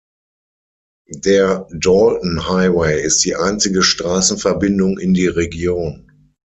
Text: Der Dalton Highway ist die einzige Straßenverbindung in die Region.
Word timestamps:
Der 1.13 1.67
Dalton 1.69 2.49
Highway 2.49 3.03
ist 3.03 3.23
die 3.23 3.35
einzige 3.35 3.83
Straßenverbindung 3.83 4.97
in 4.97 5.13
die 5.13 5.27
Region. 5.27 6.09